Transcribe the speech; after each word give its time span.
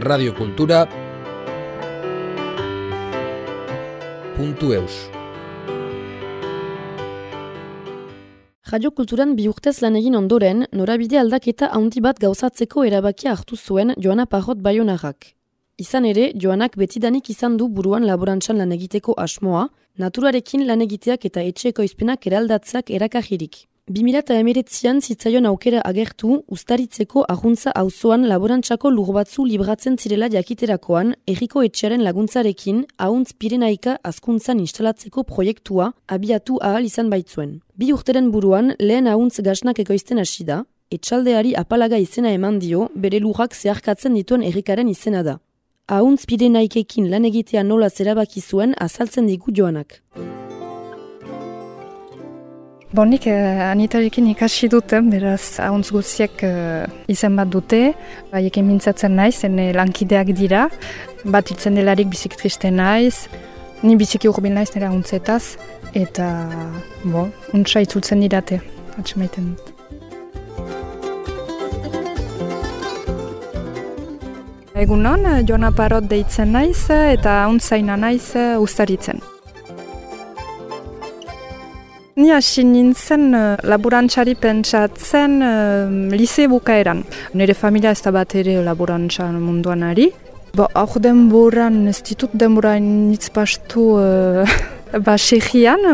radiokultura 0.00 0.86
eus. 4.72 4.94
Radio 8.70 8.90
Kulturan 8.90 9.34
bi 9.36 9.48
urtez 9.48 9.82
lan 9.82 9.96
egin 9.96 10.16
ondoren, 10.16 10.64
norabide 10.72 11.18
aldaketa 11.20 11.68
handi 11.74 12.00
bat 12.00 12.18
gauzatzeko 12.22 12.84
erabakia 12.88 13.34
hartu 13.34 13.56
zuen 13.56 13.92
Joana 13.98 14.26
Parrot 14.26 14.62
Bayonarrak. 14.62 15.34
Izan 15.76 16.04
ere, 16.04 16.32
Joanak 16.34 16.76
betidanik 16.76 17.28
izan 17.30 17.58
du 17.58 17.68
buruan 17.68 18.06
laborantzan 18.06 18.56
lan 18.56 18.72
egiteko 18.72 19.14
asmoa, 19.18 19.68
naturarekin 19.98 20.66
lan 20.66 20.80
egiteak 20.80 21.24
eta 21.24 21.42
etxeko 21.42 21.82
izpenak 21.82 22.26
eraldatzak 22.26 22.90
erakajirik. 22.90 23.66
2008an 23.90 25.00
zitzaion 25.02 25.46
aukera 25.50 25.80
agertu, 25.82 26.44
ustaritzeko 26.46 27.24
ahuntza 27.32 27.72
auzoan 27.74 28.22
laborantzako 28.30 28.92
lur 28.94 29.10
batzu 29.16 29.42
libratzen 29.44 29.96
zirela 29.98 30.28
jakiterakoan, 30.30 31.10
erriko 31.26 31.64
etxearen 31.66 32.04
laguntzarekin, 32.06 32.84
ahuntz 33.06 33.32
pirenaika 33.34 33.96
azkuntzan 34.12 34.62
instalatzeko 34.62 35.26
proiektua 35.32 35.90
abiatu 36.06 36.60
ahal 36.62 36.86
izan 36.86 37.10
baitzuen. 37.10 37.58
Bi 37.74 37.90
urteren 37.92 38.30
buruan, 38.30 38.76
lehen 38.78 39.10
ahuntz 39.10 39.42
gasnak 39.42 39.82
ekoizten 39.82 40.22
hasi 40.22 40.46
da, 40.46 40.62
etxaldeari 40.94 41.56
apalaga 41.58 41.98
izena 41.98 42.30
eman 42.30 42.62
dio, 42.62 42.88
bere 42.94 43.18
lurrak 43.18 43.58
zeharkatzen 43.58 44.14
dituen 44.14 44.46
errikaren 44.46 44.86
izena 44.86 45.26
da. 45.26 45.40
Ahuntz 45.90 46.28
pirenaikekin 46.30 47.10
lan 47.10 47.26
egitea 47.26 47.66
nola 47.66 47.90
zerabaki 47.90 48.38
zuen 48.40 48.78
azaltzen 48.78 49.26
digu 49.26 49.50
joanak. 49.50 49.98
Bonik, 52.92 53.26
eh, 53.26 53.70
anitarekin 53.70 54.26
ikasi 54.32 54.66
duten, 54.70 55.12
beraz, 55.12 55.60
hauntz 55.62 55.92
guziek 55.94 56.42
eh, 56.42 56.86
izan 57.06 57.36
bat 57.38 57.46
dute, 57.46 57.92
haiekin 58.32 58.66
mintzatzen 58.66 59.14
naiz, 59.14 59.44
ene 59.46 59.68
lankideak 59.78 60.32
dira, 60.34 60.64
bat 61.22 61.52
itzen 61.54 61.78
delarik 61.78 62.10
bizik 62.10 62.34
triste 62.34 62.72
naiz, 62.74 63.28
ni 63.86 63.94
biziki 63.94 64.26
urbil 64.32 64.58
naiz 64.58 64.74
nire 64.74 64.90
hauntzetaz, 64.90 65.54
eta, 65.94 66.26
bo, 67.04 67.28
untsa 67.54 67.86
itzultzen 67.86 68.26
dirate, 68.26 68.58
atxemaiten 68.98 69.52
dut. 69.54 69.70
Egunon, 74.74 75.28
Joana 75.46 75.70
Parot 75.70 76.10
deitzen 76.10 76.56
naiz, 76.58 76.88
eta 76.90 77.44
hauntzaina 77.44 77.94
naiz 78.08 78.32
ustaritzen. 78.58 79.22
Ni 82.20 82.28
hasi 82.34 82.64
nintzen 82.68 83.30
uh, 83.32 83.56
laborantxari 83.64 84.34
pentsatzen 84.36 85.38
uh, 85.40 86.10
lise 86.12 86.44
bukaeran. 86.52 87.00
Nire 87.32 87.54
familia 87.54 87.94
ez 87.96 88.02
da 88.04 88.10
bat 88.12 88.34
ere 88.36 88.58
laborantxan 88.66 89.38
munduan 89.40 89.86
ari. 89.86 90.10
Bo, 90.52 90.66
aur 90.76 90.98
denboran, 91.00 91.86
ez 91.88 92.02
ditut 92.04 92.34
denbora 92.42 92.74
nitz 92.82 93.30
pastu 93.32 93.86
uh, 93.96 94.58
ba, 95.06 95.16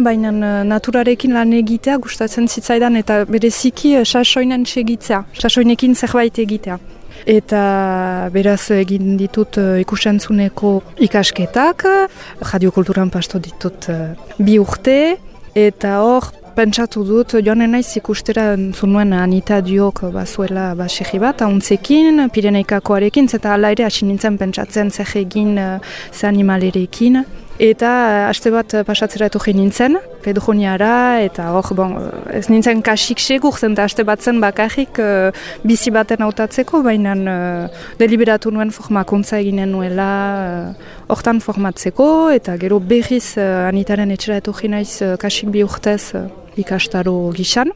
baina 0.08 0.32
uh, 0.32 0.64
naturarekin 0.66 1.36
lan 1.36 1.52
egitea 1.60 1.98
gustatzen 2.02 2.48
zitzaidan 2.48 2.96
eta 2.96 3.20
bereziki 3.30 3.94
sasoinen 4.02 4.66
segitzea, 4.66 5.22
sasoinekin 5.38 5.94
zerbait 5.94 6.42
egitea. 6.42 6.80
Eta 7.26 7.62
beraz 8.34 8.72
egin 8.80 9.14
ditut 9.20 9.60
uh, 9.62 9.78
ikusentzuneko 9.84 10.74
ikasketak, 11.06 11.86
radiokulturan 12.50 13.14
pasto 13.14 13.38
ditut 13.38 13.92
bi 14.42 14.58
urte, 14.58 14.98
Eta 15.56 16.02
hor, 16.04 16.26
pentsatu 16.52 17.00
dut, 17.08 17.32
joan 17.40 17.62
naiz 17.72 17.86
ikustera 17.96 18.42
zunuen 18.76 19.14
anita 19.16 19.62
diok 19.64 20.02
bazuela 20.12 20.66
basegi 20.76 21.16
bat, 21.22 21.40
hauntzekin, 21.40 22.26
pireneikakoarekin, 22.34 23.30
eta 23.38 23.54
ala 23.54 23.70
ere 23.72 23.86
hasi 23.86 24.04
nintzen 24.04 24.36
pentsatzen 24.36 24.92
zer 24.92 25.14
egin 25.22 25.56
uh, 25.56 25.78
ze 26.12 26.28
animalerekin. 26.28 27.22
Eta 27.56 27.88
uh, 27.88 28.28
aste 28.28 28.50
bat 28.52 28.74
pasatzera 28.84 29.30
eto 29.30 29.40
nintzen, 29.56 29.96
pedroniara, 30.20 31.22
eta 31.24 31.48
hor, 31.54 31.70
bon, 31.72 31.94
ez 32.28 32.50
nintzen 32.52 32.82
kasik 32.82 33.18
segur 33.18 33.56
zen, 33.56 33.72
eta 33.72 33.86
aste 33.88 34.04
bat 34.04 34.20
zen 34.20 34.40
bakarrik 34.40 34.98
uh, 35.00 35.32
bizi 35.64 35.90
baten 35.90 36.20
hautatzeko, 36.20 36.82
baina 36.82 37.14
uh, 37.14 37.68
deliberatu 37.96 38.50
nuen 38.50 38.70
formakuntza 38.70 39.40
eginen 39.40 39.72
nuela 39.72 40.10
uh, 40.36 40.92
hortan 41.08 41.40
formatzeko, 41.40 42.28
eta 42.36 42.58
gero 42.60 42.78
berriz 42.78 43.38
uh, 43.38 43.64
anitaren 43.70 44.12
etxera 44.12 44.36
eto 44.36 44.52
naiz 44.68 45.00
uh, 45.00 45.16
kasik 45.16 45.48
bi 45.48 45.64
urtez 45.64 46.12
uh, 46.14 46.28
ikastaro 46.56 47.32
gixan. 47.32 47.72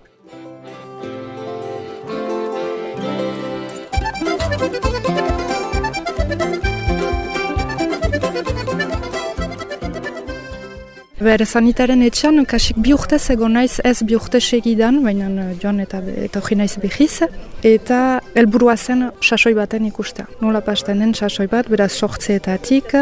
Ber, 11.20 11.42
sanitaren 11.44 12.00
etxan, 12.00 12.41
kasik 12.48 12.78
bi 12.81 12.94
urtez 12.97 13.26
egon 13.34 13.53
naiz 13.53 13.75
ez 13.84 13.98
bi 14.08 14.14
urte 14.16 14.38
segidan, 14.41 15.03
baina 15.04 15.26
eh, 15.28 15.50
joan 15.60 15.82
eta, 15.84 15.98
eta 16.25 16.41
hori 16.41 16.56
naiz 16.56 16.78
behiz. 16.81 17.26
Eta 17.60 17.98
helburua 18.32 18.78
zen 18.81 19.10
sasoi 19.20 19.53
baten 19.58 19.84
ikustea. 19.84 20.25
Nola 20.41 20.62
pasten 20.64 21.04
den 21.04 21.12
sasoi 21.12 21.44
bat, 21.53 21.69
beraz 21.69 21.91
sortzeetatik, 21.92 22.97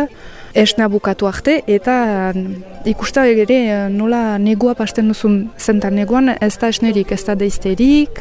esna 0.58 0.90
bukatu 0.90 1.30
arte, 1.30 1.60
eta 1.70 1.94
mm, 2.34 2.82
ikusta 2.90 3.22
ere 3.30 3.60
eh, 3.60 3.86
nola 3.94 4.34
negua 4.42 4.74
pasten 4.74 5.14
duzun 5.14 5.38
zentan 5.54 5.94
neguan, 5.94 6.34
ez 6.40 6.56
da 6.58 6.74
esnerik, 6.74 7.14
ez 7.14 7.22
da 7.22 7.38
deizterik, 7.38 8.18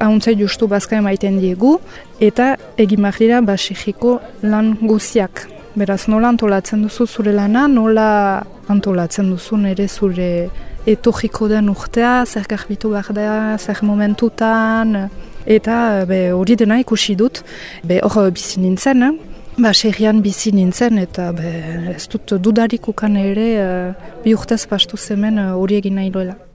ahuntzai 0.00 0.38
justu 0.40 0.64
bazka 0.64 0.96
emaiten 0.96 1.36
diegu, 1.44 1.76
eta 2.24 2.54
egin 2.80 3.12
dira 3.20 3.44
basixiko 3.44 4.20
lan 4.40 4.78
guziak. 4.80 5.59
Beraz, 5.78 6.08
nola 6.10 6.32
antolatzen 6.32 6.82
duzu 6.82 7.04
zure 7.06 7.30
lana, 7.30 7.68
nola 7.70 8.42
antolatzen 8.72 9.28
duzu 9.30 9.56
ere 9.70 9.86
zure 9.86 10.50
etorriko 10.86 11.46
den 11.48 11.68
urtea, 11.70 12.24
zer 12.26 12.48
garbitu 12.48 12.90
behar 12.90 13.14
da, 13.14 13.56
zer 13.56 13.78
momentutan, 13.82 15.08
eta 15.46 16.04
hori 16.34 16.56
dena 16.56 16.80
ikusi 16.80 17.14
dut, 17.14 17.44
be 17.84 18.00
hor 18.02 18.32
bizi 18.32 18.58
nintzen, 18.60 19.02
eh? 19.02 19.12
ba 19.58 19.72
serian 19.72 20.22
bizi 20.22 20.50
nintzen, 20.52 20.98
eta 20.98 21.30
be, 21.32 21.54
ez 21.94 22.08
dut 22.08 22.34
dudarik 22.42 22.88
ukan 22.88 23.16
ere 23.16 23.48
uh, 23.62 24.12
bi 24.24 24.34
urtez 24.34 24.66
pastu 24.66 24.96
zemen 24.96 25.38
eh, 25.38 25.52
hori 25.54 25.78
uh, 25.78 25.84
egin 25.84 26.00
nahi 26.00 26.10
duela. 26.10 26.49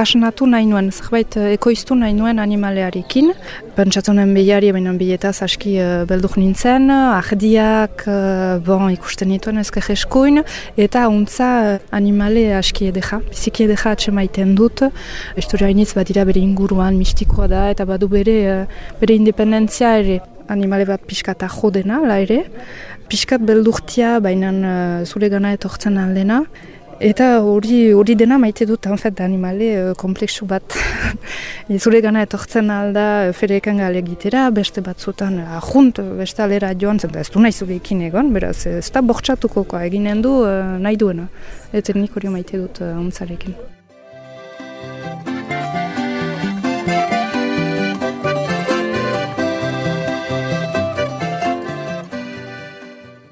Kasnatu 0.00 0.46
nahi 0.48 0.64
nuen, 0.64 0.88
zerbait 0.94 1.36
eh, 1.36 1.50
ekoiztu 1.56 1.96
nahi 1.98 2.14
nuen 2.16 2.40
animalearekin. 2.40 3.34
Pentsatunen 3.76 4.32
behiari, 4.36 4.70
baina 4.72 4.94
biletaz 4.96 5.42
aski 5.44 5.74
uh, 5.80 6.04
beldur 6.08 6.38
nintzen, 6.40 6.88
ahdiak, 6.92 8.04
uh, 8.08 8.56
bon, 8.64 8.86
ikusten 8.94 9.30
nituen 9.32 9.60
ezker 9.60 9.90
eskuin, 9.94 10.42
eta 10.80 11.04
untza 11.12 11.50
animale 11.96 12.46
aski 12.56 12.88
edeka, 12.90 13.20
biziki 13.28 13.68
edeka 13.68 13.92
atxemaiten 13.96 14.56
dut. 14.58 14.86
Historia 15.40 15.70
iniz 15.72 15.90
badira 15.96 16.24
bere 16.28 16.42
inguruan, 16.44 16.96
mistikoa 17.00 17.48
da, 17.52 17.66
eta 17.74 17.88
badu 17.88 18.08
bere, 18.12 18.38
bere 19.02 19.20
independentzia 19.20 19.94
ere 20.00 20.20
animale 20.50 20.88
bat 20.88 21.04
pixkata 21.06 21.48
jodena, 21.60 22.00
la 22.08 22.20
ere. 22.24 22.42
Piskat 23.10 23.42
beldurtia, 23.46 24.18
baina 24.22 24.52
zure 25.04 25.28
gana 25.32 25.54
etortzen 25.56 25.98
aldena. 26.00 26.44
Eta 27.00 27.38
hori 27.40 27.94
hori 27.96 28.12
dena 28.12 28.36
maite 28.36 28.66
dut 28.68 28.84
anfet 28.84 29.22
animale 29.24 29.68
uh, 29.72 29.92
kompleksu 29.96 30.44
bat. 30.44 30.76
Zure 31.84 32.02
gana 32.04 32.26
etortzen 32.26 32.68
alda 32.74 33.06
uh, 33.30 33.32
ferekan 33.32 33.80
gale 33.80 34.02
egitera, 34.04 34.44
beste 34.52 34.84
batzutan 34.84 35.40
ahunt, 35.40 36.02
uh, 36.04 36.12
beste 36.20 36.44
alera 36.44 36.74
joan 36.76 37.00
zen, 37.00 37.16
ez 37.16 37.30
du 37.32 37.40
nahi 37.40 37.72
ekin 37.78 38.04
egon, 38.10 38.34
beraz 38.36 38.66
ez 38.68 38.90
da 38.92 39.00
bortxatuko 39.00 39.64
eginen 39.80 40.20
du 40.20 40.42
uh, 40.44 40.76
nahi 40.76 41.00
duena. 41.00 41.30
Eta 41.72 41.96
nik 41.96 42.12
hori 42.20 42.36
maite 42.36 42.60
dut 42.60 42.84
uh, 42.84 42.92
ontzarekin. 43.00 43.56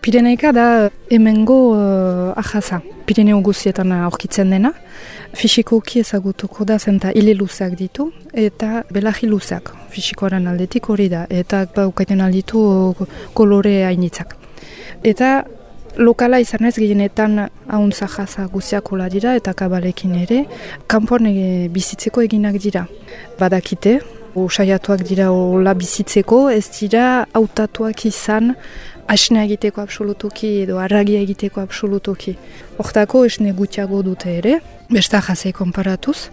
Pireneika 0.08 0.52
da 0.52 0.88
hemengo 1.10 1.74
uh, 1.74 2.32
ahaza, 2.34 2.80
Pireneo 3.04 3.42
guzietan 3.44 3.92
aurkitzen 3.92 4.48
dena. 4.54 4.70
Fisikoki 5.36 6.00
ezagutuko 6.00 6.64
da 6.64 6.78
zenta 6.78 7.10
hile 7.12 7.34
luzeak 7.36 7.74
ditu 7.76 8.06
eta 8.32 8.86
belahi 8.88 9.28
luzeak 9.28 9.68
fisikoaren 9.92 10.48
aldetik 10.48 10.88
hori 10.88 11.10
da. 11.12 11.26
Eta 11.28 11.66
baukaiten 11.76 12.24
alditu 12.24 12.64
kolore 13.36 13.82
hainitzak. 13.84 14.32
Eta 15.04 15.44
lokala 16.00 16.40
izan 16.40 16.64
ez 16.64 16.78
gehienetan 16.78 17.42
hauntza 17.68 18.08
jaza 18.08 18.46
guziak 18.46 18.88
dira 19.12 19.36
eta 19.36 19.52
kabalekin 19.52 20.14
ere. 20.24 20.46
Kanpoan 20.86 21.26
e, 21.26 21.68
bizitzeko 21.68 22.22
eginak 22.22 22.56
dira. 22.56 22.86
Badakite, 23.38 24.00
saiatuak 24.46 25.02
dira 25.02 25.30
hola 25.32 25.74
bizitzeko, 25.74 26.48
ez 26.50 26.68
dira 26.80 27.26
hautatuak 27.34 28.06
izan 28.06 28.54
asnea 29.08 29.44
egiteko 29.48 29.80
absolutuki 29.80 30.50
edo 30.62 30.78
arragia 30.82 31.20
egiteko 31.24 31.62
absolutuki. 31.64 32.36
Hortako 32.78 33.24
esne 33.28 33.54
gutxiago 33.56 34.02
dute 34.06 34.36
ere, 34.38 34.58
besta 34.92 35.22
jazei 35.24 35.52
konparatuz, 35.56 36.28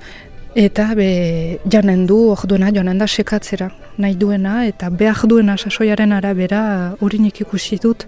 eta 0.56 0.94
be 0.96 1.60
janen 1.68 2.06
du 2.08 2.18
orduena 2.32 2.72
joanen 2.72 2.98
da 2.98 3.08
sekatzera 3.08 3.70
nahi 3.98 4.16
duena 4.16 4.66
eta 4.66 4.90
behar 4.90 5.28
duena 5.28 5.58
sasoiaren 5.58 6.14
arabera 6.16 6.96
hori 7.02 7.20
nik 7.20 7.42
ikusi 7.42 7.78
dut 7.84 8.06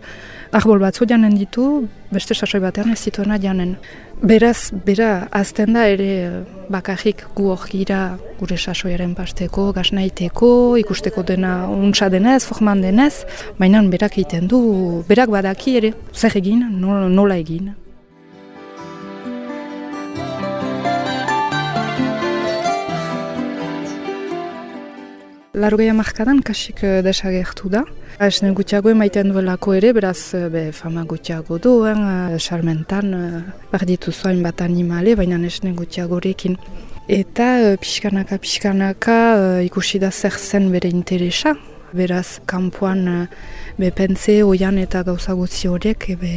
arbol 0.52 0.80
batzu 0.80 1.06
janen 1.08 1.36
ditu, 1.36 1.88
beste 2.12 2.36
sasoi 2.36 2.62
batean 2.64 2.92
ez 2.94 3.02
dituena 3.04 3.38
janen. 3.42 3.76
Beraz, 4.24 4.72
bera, 4.86 5.28
azten 5.32 5.74
da 5.76 5.86
ere 5.92 6.44
bakarrik 6.74 7.26
gu 7.36 7.56
gira 7.70 8.18
gure 8.40 8.58
sasoiaren 8.58 9.14
pasteko, 9.16 9.72
gaznaiteko, 9.74 10.78
ikusteko 10.78 11.24
dena 11.24 11.68
untsa 11.70 12.10
denez, 12.10 12.44
forman 12.46 12.82
denez, 12.82 13.26
baina 13.60 13.82
berak 13.84 14.18
egiten 14.18 14.48
du, 14.48 15.04
berak 15.08 15.30
badaki 15.30 15.78
ere, 15.78 15.94
zer 16.14 16.38
egin, 16.38 16.64
nola 16.80 17.38
egin. 17.38 17.76
Largoia 25.58 25.94
markadan 25.98 26.44
kasik 26.46 26.84
uh, 26.86 27.00
desagertu 27.02 27.72
da. 27.74 27.80
Esne 28.22 28.52
gutxiago 28.54 28.92
emaiten 28.92 29.32
duelako 29.34 29.74
ere, 29.74 29.90
beraz 29.96 30.36
eh, 30.38 30.44
be, 30.54 30.62
fama 30.70 31.02
gutxiago 31.10 31.58
duen, 31.58 31.98
uh, 31.98 32.36
salmentan 32.38 33.10
barditu 33.72 34.14
zoain 34.14 34.44
bat 34.46 34.62
animale, 34.62 35.16
baina 35.18 35.40
esne 35.50 35.74
gutxiagorekin. 35.74 36.60
Eta 37.10 37.50
pixkanaka, 37.82 38.38
pixkanaka 38.38 39.18
ikusi 39.66 39.98
da 39.98 40.12
zer 40.12 40.38
zen 40.38 40.70
bere 40.70 40.94
interesa. 40.94 41.56
Beraz, 41.98 42.38
kanpoan 42.46 43.06
be, 43.80 43.90
pense, 43.90 44.44
oian 44.46 44.78
eta 44.78 45.02
gauza 45.08 45.34
gutzi 45.34 45.72
horiek 45.74 46.12
be, 46.22 46.34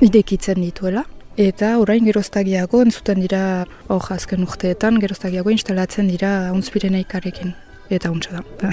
idekitzen 0.00 0.64
dituela. 0.64 1.04
Eta 1.36 1.76
orain 1.82 2.08
geroztagiago 2.08 2.86
entzuten 2.86 3.20
dira, 3.20 3.66
hor 3.88 4.14
azken 4.16 4.48
urteetan, 4.48 4.96
geroztagiago 5.02 5.52
instalatzen 5.52 6.08
dira 6.08 6.54
unzpireneikarekin 6.56 7.52
eta 7.90 8.10
untsa 8.10 8.38
da. 8.38 8.70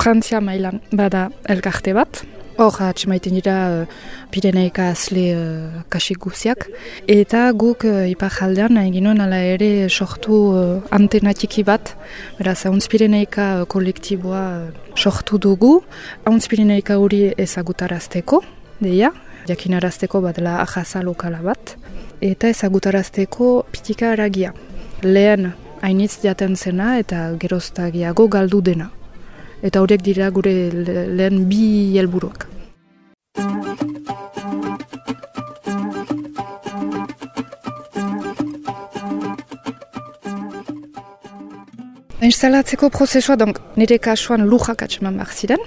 Frantzia 0.00 0.40
mailan 0.40 0.80
bada 0.96 1.28
elkarte 1.52 1.92
bat, 1.92 2.22
hor 2.60 2.76
atxemaiten 2.84 3.34
dira 3.36 3.56
uh, 3.82 3.98
Pireneika 4.32 4.90
azle 4.94 5.24
uh, 5.36 5.82
kasik 5.92 6.22
guziak, 6.24 6.66
eta 7.08 7.42
guk 7.52 7.84
uh, 7.88 8.06
ipar 8.08 8.32
jaldean 8.32 8.76
nahi 8.76 8.92
ginoen 8.94 9.20
ala 9.20 9.42
ere 9.54 9.88
sortu 9.88 10.38
uh, 10.56 10.80
antenatiki 10.96 11.64
bat, 11.68 11.94
beraz, 12.38 12.62
hauntz 12.64 12.88
Pireneika 12.92 13.66
kolektiboa 13.68 14.44
uh, 14.56 14.94
sortu 14.96 15.38
dugu, 15.38 15.78
hauntz 16.24 16.46
Pireneika 16.48 16.96
hori 17.00 17.26
ezagutarazteko, 17.36 18.42
deia, 18.80 19.12
jakinarazteko 19.48 20.20
bat 20.20 20.36
dela 20.36 20.60
ahaza 20.62 21.02
lokala 21.02 21.42
bat, 21.42 21.76
eta 22.20 22.48
ezagutarazteko 22.48 23.50
pitika 23.72 24.12
aragia. 24.12 24.52
Lehen 25.02 25.52
hainitz 25.80 26.20
jaten 26.22 26.56
zena 26.56 26.98
eta 27.00 27.30
geroztagiago 27.40 28.28
galdu 28.28 28.60
dena. 28.60 28.90
Eta 29.62 29.80
horiek 29.80 30.02
dira 30.02 30.30
gure 30.30 30.52
lehen 30.72 31.44
bi 31.48 31.98
helburuak. 31.98 32.46
Instalatzeko 42.20 42.90
prozesua, 42.92 43.34
donk, 43.40 43.58
nire 43.80 43.96
kasuan 43.98 44.44
lujak 44.44 44.82
atxeman 44.84 45.16
behar 45.16 45.30
ziren, 45.32 45.62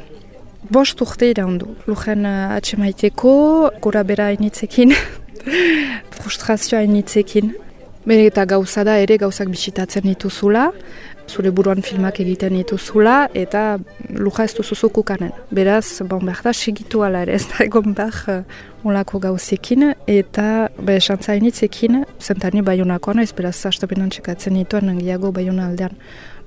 bost 0.70 1.02
urte 1.02 1.30
iraundu. 1.32 1.74
Lujen 1.88 2.26
uh, 2.28 2.56
atxemaiteko, 2.58 3.34
gura 3.84 4.04
bera 4.08 4.30
hainitzekin, 4.32 4.94
frustrazioa 6.18 6.84
hainitzekin. 6.84 7.54
Bere 8.04 8.28
eta 8.28 8.44
gauza 8.46 8.84
da 8.84 8.98
ere 9.00 9.16
gauzak 9.22 9.48
bisitatzen 9.48 10.04
dituzula, 10.10 10.66
zure 11.32 11.54
buruan 11.56 11.80
filmak 11.82 12.20
egiten 12.20 12.58
dituzula, 12.58 13.30
eta 13.34 13.78
luja 14.12 14.44
ez 14.44 14.52
duzuzuku 14.58 15.06
kanen. 15.08 15.32
Beraz, 15.56 16.02
bon, 16.10 16.26
behar 16.28 16.44
da, 16.44 16.54
segitu 16.54 17.06
ala 17.08 17.24
ere, 17.24 17.38
ez 17.40 17.48
da 17.48 17.64
egon 17.64 17.96
behar 17.96 18.20
uh, 18.44 18.60
olako 18.84 19.22
gauzekin, 19.24 19.94
eta 20.08 20.68
be, 20.80 21.00
xantza 21.00 21.32
hainitzekin, 21.32 22.04
zentani 22.20 22.62
baionakoan, 22.62 23.24
ez 23.24 23.32
beraz, 23.32 23.56
astapenan 23.72 24.12
txekatzen 24.12 24.60
dituen, 24.60 24.92
nangiago 24.92 25.32
baiona 25.32 25.70
aldean 25.72 25.96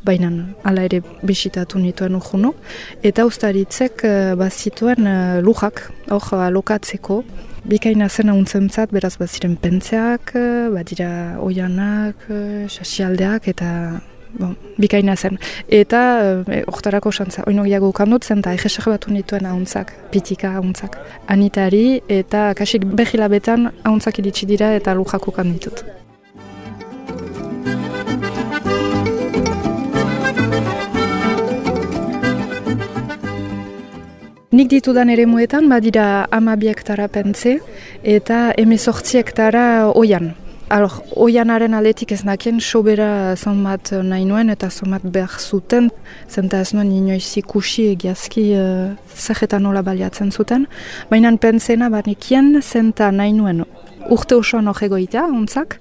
baina 0.07 0.31
hala 0.65 0.87
ere 0.89 1.03
bisitatu 1.27 1.81
nituen 1.83 2.17
urjuno. 2.19 2.55
Eta 3.03 3.27
ustaritzek 3.29 4.05
uh, 4.07 4.35
bazituen 4.39 5.07
uh, 5.11 5.39
lujak, 5.45 5.87
hor 6.15 6.43
alokatzeko, 6.47 7.23
bikaina 7.67 8.09
zen 8.09 8.31
hauntzen 8.31 8.71
beraz 8.93 9.17
baziren 9.19 9.57
pentzeak, 9.57 10.35
uh, 10.35 10.69
badira 10.75 11.39
oianak, 11.43 12.29
sasialdeak, 12.69 13.49
eta 13.49 14.01
bon, 14.39 14.57
bikaina 14.79 15.17
zen. 15.17 15.39
Eta 15.69 16.01
uh, 16.47 16.63
oktarako 16.67 17.11
xantza, 17.11 17.45
oino 17.47 17.65
giago 17.65 17.91
ukandut 17.91 18.25
zen, 18.25 18.41
eta 18.45 18.55
egesak 18.55 18.89
batu 18.93 19.13
nituen 19.13 19.47
hauntzak, 19.47 19.95
pitika 20.13 20.55
hauntzak. 20.61 20.99
Anitari, 21.29 22.01
eta 22.09 22.53
kasik 22.55 22.87
behilabetan 22.97 23.71
hauntzak 23.85 24.23
iritsi 24.23 24.47
dira 24.47 24.75
eta 24.79 24.95
lujak 24.95 25.29
ukanditut. 25.29 26.06
Nik 34.55 34.69
ditudan 34.71 35.09
ere 35.11 35.25
muetan, 35.27 35.65
badira 35.67 36.25
amabi 36.31 36.69
hektara 36.71 37.09
pentze 37.11 37.57
eta 38.07 38.53
emezortzi 38.55 39.19
hektara 39.19 39.89
oian. 39.91 40.37
Alor, 40.71 41.01
oianaren 41.19 41.75
aletik 41.75 42.13
ez 42.15 42.21
nakien 42.23 42.61
sobera 42.63 43.35
zonbat 43.35 43.91
nahi 44.07 44.23
nuen 44.27 44.51
eta 44.55 44.69
zonbat 44.71 45.03
behar 45.03 45.35
zuten, 45.43 45.89
zenta 46.31 46.61
ez 46.63 46.71
nuen 46.75 46.93
inoiz 46.95 47.27
ikusi 47.43 47.89
egiazki 47.97 48.45
uh, 48.55 48.95
zehetan 49.17 49.67
nola 49.67 49.83
baliatzen 49.83 50.31
zuten. 50.31 50.69
Baina 51.11 51.35
pentsena 51.43 51.91
banikien 51.91 52.61
zenta 52.63 53.11
nahi 53.11 53.35
nuen 53.35 53.65
urte 54.11 54.39
osoan 54.39 54.71
hor 54.71 54.79
egoitea, 54.79 55.27
ontzak, 55.27 55.81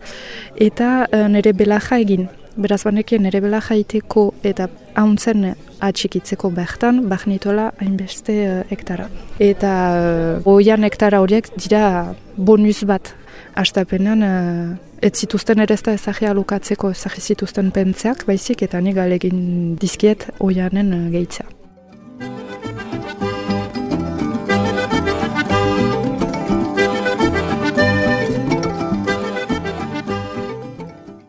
eta 0.57 1.05
uh, 1.05 1.27
nire 1.29 1.53
belaja 1.53 2.01
egin. 2.01 2.25
Beraz 2.57 2.81
banekien 2.87 3.21
nire 3.21 3.45
belaja 3.45 3.77
iteko 3.77 4.31
eta 4.41 4.71
hauntzen 4.95 5.51
atxikitzeko 5.83 6.51
bertan, 6.55 7.05
bahnitola 7.11 7.71
hainbeste 7.81 8.35
uh, 8.45 8.61
hektara. 8.71 9.09
Eta 9.39 9.73
uh, 9.95 10.49
oian 10.55 10.83
hektara 10.87 11.21
horiek 11.23 11.49
dira 11.57 12.13
bonus 12.37 12.83
bat. 12.87 13.13
Astapenean, 13.55 14.23
uh, 14.23 15.01
ez 15.01 15.13
zituzten 15.15 15.63
ere 15.63 15.75
ez 15.75 15.83
da 15.83 15.95
ezagia 15.95 16.33
lukatzeko 16.35 16.91
ezagi 16.95 17.21
zituzten 17.21 17.71
pentseak, 17.75 18.25
baizik 18.27 18.65
eta 18.67 18.81
nik 18.83 18.99
alegin 18.99 19.75
dizkiet 19.81 20.29
oianen 20.39 20.93
uh, 20.93 21.05
gehitza. 21.11 21.54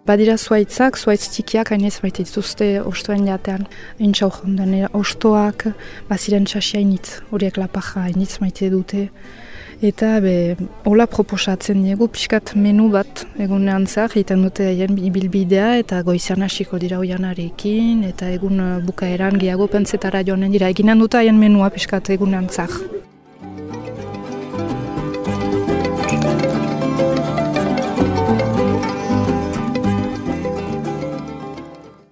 Badira 0.06 0.36
zuaitzak, 0.38 0.94
zuaitz 0.94 1.24
txikiak, 1.34 1.72
hainez 1.74 1.96
baita 1.98 2.22
dituzte 2.22 2.66
ostoen 2.86 3.24
jatean. 3.26 3.64
Intxau 3.98 4.28
jondan, 4.36 4.76
ostoak, 4.94 5.64
baziren 6.06 6.46
txasia 6.46 6.78
hainitz, 6.78 7.16
horiek 7.34 7.58
lapaja 7.58 8.04
hainitz 8.04 8.36
maite 8.38 8.70
dute. 8.70 9.08
Eta 9.84 10.14
be, 10.22 10.54
hola 10.88 11.08
proposatzen 11.10 11.82
diegu, 11.84 12.06
pixkat 12.08 12.54
menu 12.54 12.86
bat 12.94 13.26
egunean 13.42 13.88
zah, 13.90 14.06
egiten 14.06 14.46
dute 14.46 14.70
haien 14.70 14.94
bilbidea 14.94 15.72
eta 15.82 15.98
goizan 16.06 16.46
hasiko 16.46 16.78
dira 16.78 17.00
oianarekin, 17.02 18.04
eta 18.06 18.30
egun 18.32 18.62
bukaeran 18.86 19.36
gehiago 19.42 19.66
pentsetara 19.74 20.22
joanen 20.22 20.54
dira. 20.54 20.70
Eginen 20.70 21.02
dute 21.02 21.18
haien 21.18 21.36
menua 21.42 21.72
pixkat 21.74 22.14
egunean 22.14 22.46
zah. 22.48 22.70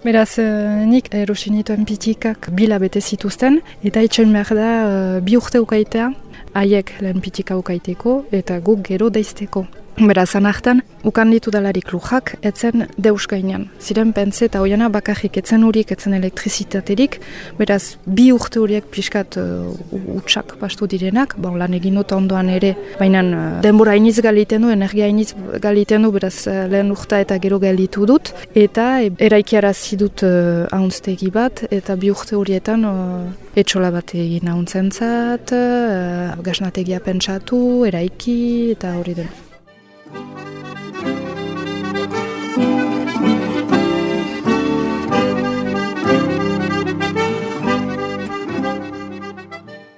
Beraz, 0.04 0.36
uh, 0.36 0.82
nik 0.84 1.06
erosi 1.16 1.48
nituen 1.48 1.86
pitikak 1.88 2.50
bila 2.52 2.76
bete 2.82 3.00
zituzten, 3.00 3.62
eta 3.88 4.02
itxen 4.04 4.34
behar 4.36 4.58
da 4.58 4.72
uh, 4.84 5.22
bi 5.24 5.38
urte 5.38 5.62
ukaitea, 5.64 6.10
haiek 6.52 6.92
lehen 7.00 7.24
pitika 7.24 7.56
ukaiteko, 7.56 8.18
eta 8.36 8.58
guk 8.66 8.84
gero 8.90 9.08
daizteko. 9.08 9.64
Beraz, 9.94 10.34
anartan, 10.34 10.80
ukan 11.06 11.30
ditu 11.30 11.52
dalarik 11.54 11.92
lujak, 11.94 12.32
etzen 12.42 12.88
deus 12.98 13.28
gainean. 13.30 13.68
Ziren 13.78 14.10
pentsa 14.12 14.48
eta 14.48 14.58
hoiana 14.58 14.88
bakarrik 14.90 15.36
etzen 15.38 15.62
horiek, 15.62 15.92
etzen 15.94 16.16
elektrizitaterik, 16.16 17.20
beraz, 17.60 17.94
bi 18.02 18.32
urte 18.34 18.58
horiek 18.58 18.88
pixkat 18.90 19.38
uh, 19.38 19.70
utxak 20.16 20.56
bastu 20.58 20.88
direnak, 20.90 21.36
bon, 21.38 21.54
lan 21.62 21.78
egin 21.78 22.00
dut 22.00 22.16
ondoan 22.16 22.50
ere, 22.56 22.72
baina 22.98 23.22
uh, 23.22 23.44
denbora 23.62 23.94
iniz 23.94 24.16
galiten 24.18 24.66
du, 24.66 24.72
energia 24.74 25.06
iniz 25.06 25.28
galiten 25.62 26.02
du, 26.02 26.10
beraz, 26.18 26.48
uh, 26.50 26.64
lehen 26.66 26.90
urta 26.90 27.22
eta 27.22 27.38
gero 27.38 27.62
galitu 27.62 28.02
dut, 28.10 28.34
eta 28.50 28.90
e, 28.98 29.14
eraikiara 29.30 29.70
zidut 29.70 30.26
uh, 30.26 30.66
ahontztegi 30.74 31.30
bat, 31.30 31.68
eta 31.70 31.94
bi 31.94 32.10
urte 32.10 32.34
horietan 32.34 32.90
uh, 32.90 33.30
etxola 33.54 33.94
bat 33.94 34.18
egin 34.18 34.50
ahontzen 34.50 34.90
uh, 34.90 36.34
gasnategia 36.42 36.98
pentsatu, 36.98 37.84
eraiki, 37.86 38.40
eta 38.74 38.96
hori 38.98 39.20
den. 39.22 39.34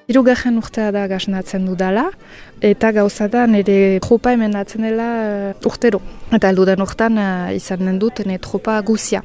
Irugarren 0.07 0.57
urtea 0.57 0.93
da 0.95 1.03
gaznatzen 1.11 1.67
dudala, 1.67 2.07
eta 2.65 2.93
gauza 2.95 3.27
da 3.29 3.43
nire 3.51 3.99
tropa 4.01 4.33
emendatzen 4.33 4.87
dela 4.87 5.09
uh, 5.53 5.67
urtero. 5.69 6.01
Eta 6.33 6.49
aldudan 6.49 6.81
urtean 6.81 7.19
uh, 7.21 7.51
izan 7.53 7.99
dut 7.99 8.23
nire 8.25 8.41
tropa 8.41 8.79
guzia. 8.87 9.21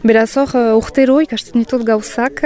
Beraz 0.00 0.30
hor, 0.40 0.48
uh, 0.56 0.78
urtero 0.80 1.18
ikasten 1.20 1.60
ditut 1.60 1.82
gauzak, 1.84 2.38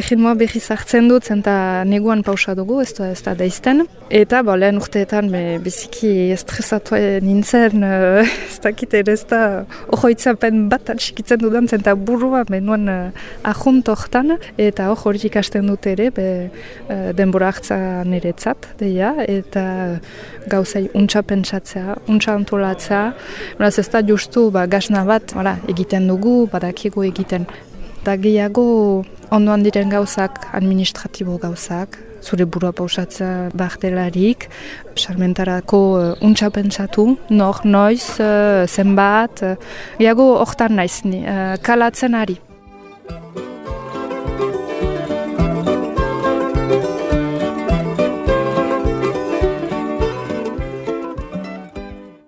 egin 0.00 0.18
moa 0.24 0.32
behi 0.34 0.58
zartzen 0.58 1.06
dut, 1.06 1.28
zenta 1.30 1.84
neguan 1.86 2.24
pausa 2.26 2.56
dugu, 2.58 2.80
ez 2.82 2.90
da, 2.96 3.12
ez 3.14 3.20
da 3.22 3.36
daizten. 3.38 3.84
Eta 4.10 4.40
ba, 4.42 4.56
lehen 4.58 4.80
urteetan 4.80 5.30
be, 5.30 5.42
biziki 5.62 6.10
estresatu 6.34 6.98
nintzen, 7.22 7.84
uh, 7.86 8.26
ez 8.50 8.58
dakit 8.64 8.96
ere 8.98 9.14
ez 9.14 9.22
da 9.30 9.42
ohoitzapen 9.94 10.64
bat 10.72 10.90
atxikitzen 10.96 11.38
dudan, 11.44 11.70
zenta 11.70 11.94
burua 11.94 12.42
menuan 12.50 12.90
uh, 12.90 13.28
ahunt 13.52 13.86
hortan, 13.86 14.34
eta 14.58 14.88
hor 14.90 15.06
hori 15.06 15.22
ikasten 15.30 15.70
dut 15.70 15.86
ere, 15.86 16.08
be, 16.10 16.26
denbora 17.14 17.52
hartza 17.52 17.78
niretzat, 18.02 18.66
deia, 18.82 19.12
eta 19.30 19.64
gauzai 20.50 20.88
untsa 20.98 21.22
pentsatzea, 21.26 22.00
untsa 22.10 22.34
antolatzea, 22.34 23.06
beraz 23.62 23.76
ez 23.78 23.86
da 23.94 24.02
justu 24.02 24.48
ba, 24.50 24.66
gasna 24.66 25.06
bat 25.06 25.38
egiten 25.70 26.10
dugu, 26.10 26.48
badakigu 26.96 27.04
egiten. 27.04 27.46
Da 28.04 28.16
gehiago 28.16 29.04
ondoan 29.30 29.62
diren 29.64 29.90
gauzak, 29.90 30.46
administratibo 30.54 31.38
gauzak, 31.38 31.98
zure 32.22 32.44
burua 32.46 32.72
pausatza 32.72 33.50
bahtelarik, 33.54 34.48
salmentarako 34.96 35.78
uh, 35.98 36.14
untsa 36.22 36.50
pentsatu, 36.50 37.16
nor, 37.30 37.64
noiz, 37.64 38.20
uh, 38.20 38.66
zenbat, 38.66 39.42
uh, 39.42 39.56
gehiago 39.98 40.38
hortan 40.38 40.76
naiz, 40.76 41.02
uh, 41.04 41.56
kalatzen 41.62 42.14
ari. 42.14 42.38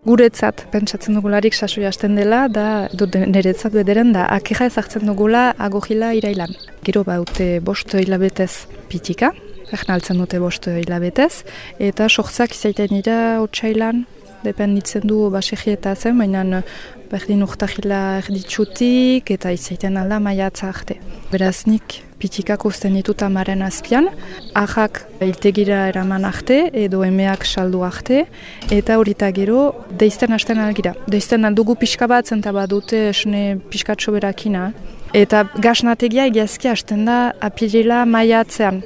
Guretzat 0.08 0.64
pentsatzen 0.72 1.18
dugularik 1.18 1.54
sasoi 1.54 1.84
hasten 1.88 2.16
dela, 2.16 2.46
da 2.48 2.88
du 2.92 3.08
niretzat 3.08 3.74
bederen 3.76 4.14
da 4.16 4.24
akeja 4.38 4.68
ezartzen 4.70 5.04
dugula 5.08 5.50
agogila 5.68 6.14
irailan. 6.16 6.54
Gero 6.86 7.04
baute 7.04 7.48
bost 7.64 7.92
hilabetez 8.00 8.66
pitika, 8.88 9.32
egnaltzen 9.74 10.20
dute 10.22 10.40
bost 10.40 10.70
hilabetez, 10.72 11.44
eta 11.90 12.08
sohtzak 12.08 12.56
izaiten 12.56 12.96
dira 12.96 13.18
otxailan, 13.44 14.06
dependitzen 14.44 15.06
du 15.10 15.28
basegieta 15.34 15.94
zen, 15.96 16.18
baina 16.22 16.62
berdin 17.10 17.44
urtahila 17.44 18.02
erditsutik 18.22 19.32
eta 19.34 19.52
izaiten 19.52 19.96
alda 20.00 20.20
maiatza 20.22 20.70
arte. 20.72 21.00
Beraz 21.32 21.66
nik 21.66 22.02
pitikak 22.18 22.64
usten 22.68 22.96
ditut 22.98 23.22
amaren 23.22 23.62
azpian, 23.62 24.08
ahak 24.58 25.04
iltegira 25.24 25.86
eraman 25.90 26.26
arte 26.28 26.58
edo 26.84 27.04
emeak 27.06 27.46
saldu 27.46 27.84
arte, 27.86 28.24
eta 28.74 28.98
horita 28.98 29.30
gero 29.34 29.86
deizten 30.02 30.34
hasten 30.34 30.60
algira. 30.62 30.94
Deizten 31.06 31.48
aldugu 31.48 31.78
pixka 31.78 32.08
bat 32.10 32.26
zenta 32.26 32.52
badute 32.52 33.08
esne 33.12 33.58
pixkatxo 33.70 34.14
berakina. 34.14 34.72
Eta 35.16 35.46
gasnategia 35.56 36.28
egiazki 36.28 36.68
hasten 36.68 37.06
da 37.08 37.18
apirila 37.40 38.04
maiatzean. 38.04 38.82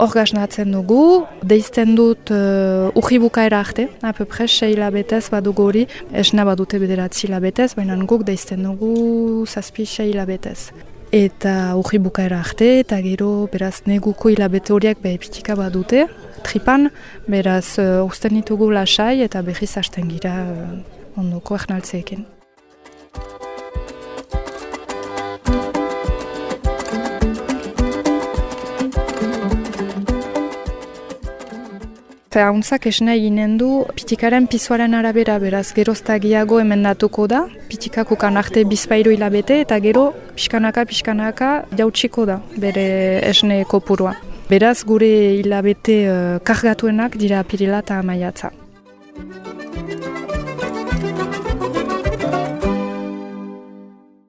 Hor 0.00 0.14
gaznatzen 0.16 0.70
dugu, 0.72 1.26
deizten 1.44 1.92
dut 1.92 2.30
uh, 2.32 2.88
uji 2.96 3.18
bukaera 3.20 3.58
arte, 3.60 3.90
apepre, 4.00 4.46
sei 4.48 4.72
labetez 4.78 5.26
badugu 5.28 5.66
hori, 5.68 5.82
esna 6.16 6.46
badute 6.48 6.80
bederatzi 6.80 7.28
labetez, 7.28 7.74
baina 7.76 8.00
guk 8.08 8.24
deizten 8.24 8.64
dugu 8.64 9.44
zazpi 9.44 9.84
sei 9.84 10.14
labetez 10.16 10.70
eta 11.12 11.74
urri 11.76 11.98
bukaera 11.98 12.40
arte, 12.40 12.80
eta 12.80 13.00
gero 13.02 13.48
beraz 13.52 13.82
neguko 13.86 14.30
hilabete 14.30 14.72
horiek 14.72 15.00
beha 15.02 15.18
pitika 15.18 15.56
badute, 15.58 16.06
tripan, 16.46 16.88
beraz 17.28 17.78
uh, 17.82 18.02
usten 18.06 18.38
ditugu 18.38 18.70
lasai 18.70 19.20
eta 19.26 19.42
behiz 19.42 19.74
hasten 19.76 20.08
gira 20.10 20.36
uh, 20.46 20.68
ondoko 21.20 21.58
ernaltzeekin. 21.58 22.39
Eta 32.30 32.44
hauntzak 32.46 32.84
esna 32.86 33.16
eginen 33.18 33.56
du 33.58 33.68
pitikaren 33.90 34.44
pizuaren 34.46 34.92
arabera 34.94 35.34
beraz 35.42 35.72
geroztagiago 35.74 36.60
emendatuko 36.62 37.24
da. 37.26 37.40
Pitikak 37.72 38.12
ukan 38.14 38.38
arte 38.38 38.62
bizpairu 38.70 39.10
hilabete 39.10 39.56
eta 39.64 39.80
gero 39.82 40.04
pixkanaka 40.36 40.84
pixkanaka 40.92 41.50
jautsiko 41.80 42.28
da 42.30 42.38
bere 42.54 42.86
esne 43.32 43.64
kopurua. 43.66 44.14
Beraz 44.46 44.84
gure 44.86 45.10
hilabete 45.40 45.96
uh, 46.06 46.38
kargatuenak 46.46 47.18
dira 47.18 47.42
pirila 47.42 47.82
eta 47.82 47.98
amaiatza. 47.98 48.52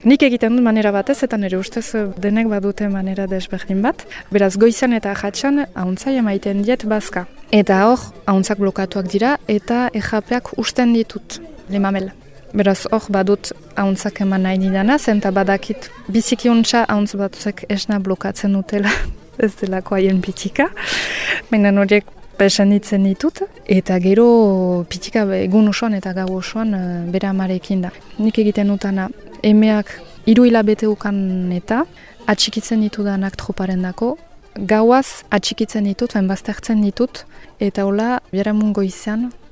Nik 0.02 0.24
egiten 0.26 0.56
dut 0.58 0.66
manera 0.66 0.90
batez 0.90 1.20
eta 1.22 1.38
nire 1.38 1.60
ustez 1.62 1.84
eh, 1.94 2.08
denek 2.18 2.48
badute 2.50 2.88
manera 2.90 3.28
desberdin 3.30 3.84
bat. 3.86 4.02
Beraz 4.34 4.56
goizan 4.58 4.96
eta 4.98 5.14
jatxan 5.14 5.68
hauntzai 5.78 6.16
emaiten 6.18 6.64
diet 6.66 6.88
bazka. 6.90 7.28
Eta 7.54 7.84
hor, 7.86 8.08
hauntzak 8.26 8.58
blokatuak 8.58 9.12
dira 9.14 9.36
eta 9.48 9.92
ejapeak 9.94 10.56
usten 10.58 10.96
ditut, 10.98 11.38
limamel. 11.70 12.10
Beraz 12.58 12.88
hor 12.90 13.06
badut 13.14 13.54
hauntzak 13.78 14.24
eman 14.26 14.42
nahi 14.48 14.58
didana, 14.64 14.98
zenta 14.98 15.30
badakit 15.32 15.92
biziki 16.10 16.50
untsa 16.50 16.88
hauntz 16.90 17.14
batzuk 17.22 17.62
esna 17.70 18.00
blokatzen 18.02 18.58
dutela 18.58 18.90
ez 19.46 19.54
delako 19.62 20.00
haien 20.00 20.22
pitika. 20.26 20.72
Baina 21.52 21.78
horiek 21.78 22.10
pesan 22.42 22.74
ditzen 22.74 23.06
ditut, 23.06 23.44
eta 23.70 24.00
gero 24.02 24.26
pitika 24.90 25.28
egun 25.38 25.70
osoan 25.70 25.94
eta 25.94 26.16
gau 26.18 26.32
osoan 26.40 26.74
uh, 26.74 26.86
bere 27.14 27.30
amarekin 27.30 27.86
da. 27.86 27.92
Nik 28.18 28.42
egiten 28.42 28.74
dutana 28.74 29.12
emeak 29.44 30.00
hiru 30.26 30.46
hilabete 30.46 30.88
ukan 30.88 31.52
eta 31.56 31.84
atxikitzen 32.30 32.82
ditudanak 32.86 33.36
troparen 33.38 33.82
dako, 33.82 34.18
gauaz 34.56 35.24
atxikitzen 35.32 35.88
ditut, 35.90 36.14
baztertzen 36.28 36.82
ditut, 36.82 37.26
eta 37.60 37.86
hola, 37.86 38.20
bera 38.32 38.54
mungo 38.54 38.84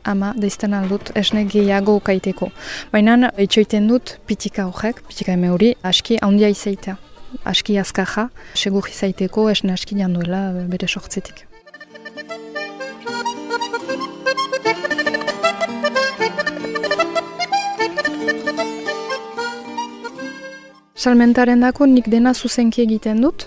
ama 0.04 0.34
deizten 0.38 0.74
aldut 0.74 1.12
esne 1.16 1.44
gehiago 1.46 1.96
ukaiteko. 2.00 2.50
Baina 2.92 3.32
etxoiten 3.38 3.88
dut 3.88 4.18
pitika 4.28 4.66
horrek, 4.66 5.04
pitika 5.08 5.34
eme 5.34 5.50
hori, 5.50 5.76
aski 5.84 6.18
handia 6.22 6.50
izaitea. 6.50 6.98
Aski 7.46 7.78
azkaja, 7.78 8.30
segur 8.56 8.88
izaiteko 8.90 9.50
esne 9.50 9.74
aski 9.74 10.00
janduela 10.00 10.52
bere 10.72 10.88
sortzetik. 10.88 11.49
Salmentaren 21.00 21.62
dako 21.64 21.86
nik 21.88 22.10
dena 22.12 22.34
zuzenki 22.34 22.82
egiten 22.84 23.22
dut. 23.24 23.46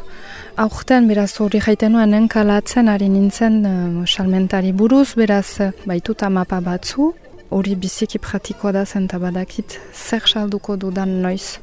Aurten 0.63 1.05
beraz 1.11 1.35
hori 1.45 1.59
jaiten 1.61 1.93
nuen 1.93 2.29
kalatzen 2.33 2.89
ari 2.89 3.11
nintzen 3.13 3.59
uh, 3.69 4.07
salmentari 4.09 4.71
buruz, 4.73 5.13
beraz 5.21 5.61
baitut 5.85 6.23
amapa 6.23 6.63
batzu. 6.65 7.11
Hori 7.51 7.75
biziki 7.77 8.19
pratikoa 8.19 8.73
da 8.73 8.87
zen 8.87 9.07
badakit 9.07 9.77
zer 9.93 10.23
salduko 10.27 10.77
dudan 10.77 11.21
noiz. 11.21 11.59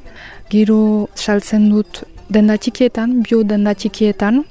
Giro 0.51 1.09
saltzen 1.15 1.69
dut 1.71 2.03
dendatikietan, 2.29 3.23
bio 3.23 3.41
dendatikietan, 3.41 4.43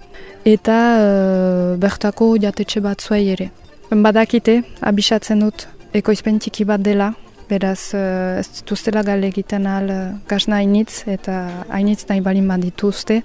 eta 0.44 0.80
uh, 0.98 1.78
bertako 1.78 2.34
jatetxe 2.42 2.80
batzuei 2.80 3.28
ere. 3.36 3.50
Badakite, 3.90 4.64
abisatzen 4.80 5.46
dut 5.46 5.68
ekoizpen 5.94 6.40
txiki 6.42 6.64
bat 6.64 6.82
dela, 6.82 7.12
Beraz, 7.48 7.94
uh, 7.96 8.36
ez 8.36 8.48
dituztela 8.58 9.00
gale 9.06 9.30
egiten 9.30 9.64
al 9.66 9.86
uh, 9.88 10.00
gasna 10.28 10.58
hainitz 10.60 11.06
eta 11.08 11.64
hainitz 11.72 12.04
nahi 12.10 12.20
balin 12.20 12.48
bat 12.50 12.60
dituzte. 12.60 13.22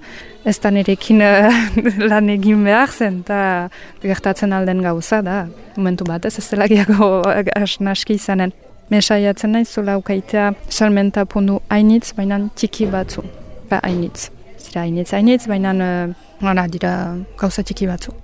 Ez 0.48 0.56
da 0.64 0.72
nerekin 0.72 1.20
uh, 1.20 1.52
lan 2.10 2.32
egin 2.32 2.64
behar 2.64 2.88
zen 2.88 3.20
eta 3.20 3.68
gertatzen 4.00 4.56
alden 4.56 4.80
gauza 4.84 5.20
da. 5.20 5.42
Momentu 5.76 6.08
bat 6.08 6.24
ez 6.24 6.34
dela 6.48 6.70
gehiago 6.72 7.20
gasna 7.52 7.92
aski 7.92 8.16
izanen. 8.16 8.56
Mesaiatzen 8.88 9.52
nahi 9.52 9.68
zola 9.68 9.98
ukaitea 10.00 10.52
salmenta 10.68 11.24
pundu 11.28 11.60
hainitz, 11.68 12.14
baina 12.16 12.40
txiki 12.56 12.88
batzu. 12.92 13.28
Ba, 13.68 13.80
hainitz. 13.84 14.30
Zira 14.56 14.88
hainitz, 14.88 15.12
hainitz, 15.12 15.44
baina 15.48 15.76
uh, 15.76 16.68
dira 16.72 16.94
gauza 17.36 17.62
txiki 17.62 17.92
batzu. 17.92 18.23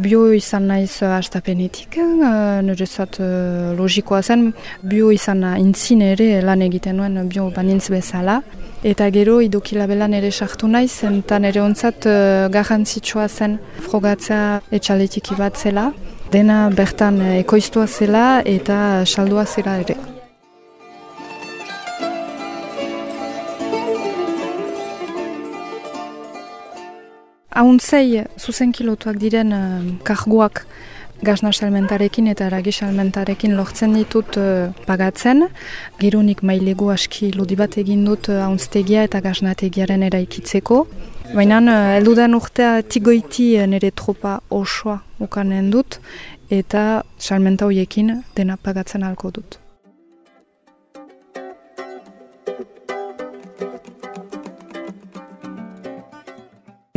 Bio 0.00 0.30
izan 0.32 0.64
naiz 0.70 1.02
uh, 1.02 1.10
astapenetik, 1.18 1.98
uh, 2.00 2.60
nirezat 2.64 3.18
uh, 3.20 3.26
logikoa 3.76 4.22
zen, 4.22 4.46
bio 4.80 5.10
izan 5.12 5.44
intzin 5.60 6.00
ere 6.06 6.40
lan 6.40 6.62
egiten 6.64 6.96
nuen 6.96 7.18
bio 7.28 7.50
banintz 7.52 7.90
bezala. 7.92 8.38
Eta 8.80 9.10
gero 9.12 9.40
idokilabelan 9.44 10.16
ere 10.16 10.30
sartu 10.32 10.70
naiz, 10.72 11.02
eta 11.04 11.38
nire 11.44 11.60
ontzat 11.60 12.08
garrantzitsua 12.54 13.26
zen 13.28 13.58
frogatzea 13.88 14.62
etxaletik 14.78 15.34
bat 15.36 15.60
zela. 15.60 15.90
Dena 16.32 16.62
bertan 16.72 17.20
ekoiztua 17.34 17.84
zela 17.86 18.24
eta 18.46 19.04
saldua 19.04 19.44
zela 19.44 19.76
ere. 19.84 19.98
Hauntzei 27.60 28.22
zuzenki 28.40 28.86
lotuak 28.86 29.18
diren 29.20 29.52
uh, 29.52 29.82
karguak 30.06 30.62
gazna 31.20 31.50
salmentarekin 31.52 32.30
eta 32.32 32.46
eragi 32.48 32.72
salmentarekin 32.72 33.52
lortzen 33.58 33.92
ditut 33.98 34.38
uh, 34.40 34.72
pagatzen. 34.86 35.44
Geronik 36.00 36.40
mailegu 36.46 36.88
aski 36.94 37.30
lodi 37.36 37.58
bat 37.60 37.76
egin 37.82 38.06
dut 38.08 38.30
uh, 38.32 38.40
hauntztegia 38.46 39.04
eta 39.08 39.20
gaznategiaren 39.20 40.08
eraikitzeko. 40.08 40.82
Baina 41.34 41.60
uh, 41.60 41.96
eldudan 41.98 42.38
urtea 42.38 42.78
tigoiti 42.82 43.52
uh, 43.58 43.68
nire 43.68 43.92
tropa 43.92 44.38
osoa 44.48 45.02
ukanen 45.20 45.68
dut 45.74 46.00
eta 46.50 47.02
salmenta 47.18 47.68
horiekin 47.68 48.22
dena 48.36 48.56
pagatzen 48.56 49.04
alko 49.04 49.36
dut. 49.36 49.60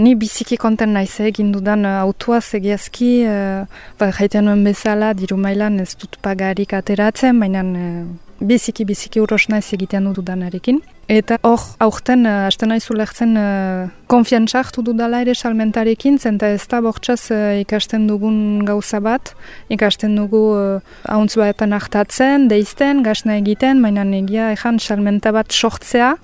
Ni 0.03 0.15
biziki 0.19 0.57
konten 0.59 0.91
naiz 0.97 1.13
eh, 1.21 1.29
egin 1.29 1.53
dudan 1.53 1.85
uh, 1.87 2.01
autua 2.01 2.41
segiazki, 2.43 3.11
uh, 3.29 3.83
ba, 3.99 4.09
jaitean 4.11 4.49
nuen 4.49 4.63
bezala, 4.65 5.13
diru 5.15 5.37
mailan 5.39 5.77
ez 5.79 5.93
dut 5.95 6.17
pagarik 6.25 6.73
ateratzen, 6.75 7.39
baina 7.39 7.61
uh, 7.63 8.01
biziki 8.43 8.83
biziki 8.89 9.21
uros 9.23 9.45
naiz 9.53 9.69
egiten 9.77 10.09
dudanarekin. 10.17 10.81
Eta 11.13 11.37
hor, 11.47 11.63
aurten, 11.85 12.25
uh, 12.27 12.49
hasten 12.49 12.73
nahi 12.73 12.83
zulertzen, 12.83 13.37
uh, 13.39 13.85
konfiantza 14.11 14.59
hartu 14.59 14.83
dudala 14.83 15.21
ere 15.23 15.37
salmentarekin, 15.39 16.19
zenta 16.19 16.51
ez 16.51 16.65
da 16.67 16.81
bortxaz 16.83 17.21
uh, 17.31 17.39
ikasten 17.61 18.09
dugun 18.11 18.65
gauza 18.67 18.99
bat, 18.99 19.31
ikasten 19.71 20.19
dugu 20.19 20.43
uh, 20.57 20.99
hauntz 21.07 21.37
batean 21.39 21.79
hartatzen, 21.79 22.49
deizten, 22.51 23.05
gasna 23.07 23.39
egiten, 23.39 23.79
baina 23.85 24.03
negia 24.03 24.51
ezan 24.57 24.83
salmenta 24.83 25.31
bat 25.31 25.55
sortzea, 25.55 26.15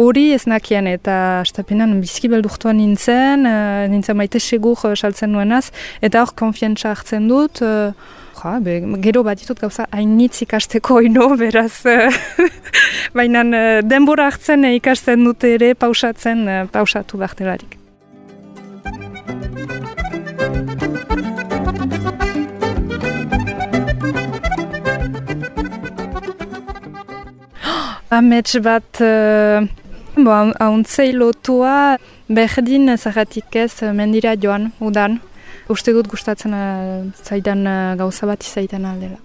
Hori 0.00 0.30
ez 0.32 0.46
nakian 0.48 0.86
eta 0.88 1.14
astapenan 1.42 1.90
bizki 2.00 2.30
beldurtuan 2.32 2.78
nintzen, 2.80 3.44
uh, 3.44 3.84
nintzen 3.92 4.16
maite 4.16 4.40
segur 4.40 4.80
uh, 4.88 4.94
saltzen 4.96 5.28
nuenaz, 5.34 5.66
eta 6.00 6.22
hor 6.22 6.30
konfiantza 6.40 6.88
hartzen 6.94 7.26
dut, 7.28 7.60
uh, 7.60 7.92
ja, 8.40 8.54
be, 8.64 8.78
gero 9.04 9.20
bat 9.26 9.36
ditut 9.42 9.60
gauza 9.60 9.84
hainitz 9.92 10.40
ikasteko 10.46 11.02
ino, 11.04 11.26
beraz, 11.36 11.84
uh, 11.84 12.08
baina 13.18 13.44
uh, 13.44 13.82
denbora 13.84 14.30
hartzen 14.30 14.64
ikasten 14.70 15.26
dute 15.28 15.52
ere 15.58 15.74
pausatzen, 15.76 16.48
uh, 16.48 16.64
pausatu 16.72 17.20
bahterarik. 17.20 17.76
Amets 28.20 28.56
bat 28.64 29.04
Bo, 30.20 30.32
hauntzei 30.60 31.12
lotua 31.16 31.96
berdin 32.28 32.92
zagatik 32.96 33.56
ez 33.56 33.72
mendira 33.96 34.34
joan, 34.36 34.66
udan. 34.80 35.16
Uste 35.72 35.94
dut 35.96 36.10
gustatzen 36.12 36.52
uh, 36.52 37.06
zaidan 37.24 37.64
uh, 37.64 37.94
gauza 37.96 38.28
bat 38.28 38.44
izaiten 38.44 38.84
aldela. 38.84 39.16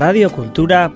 Radio 0.00 0.30
Kultura 0.32 0.88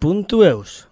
Puntu 0.00 0.42
eus 0.44 0.84